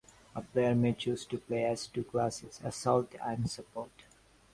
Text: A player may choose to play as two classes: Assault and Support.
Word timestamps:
A 0.33 0.41
player 0.41 0.73
may 0.73 0.93
choose 0.93 1.25
to 1.27 1.37
play 1.37 1.63
as 1.63 1.85
two 1.85 2.03
classes: 2.03 2.59
Assault 2.63 3.13
and 3.21 3.47
Support. 3.47 3.91